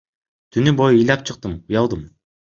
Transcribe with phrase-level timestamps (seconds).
[0.55, 2.03] Түнү бою ыйлап чыктым, уялдым.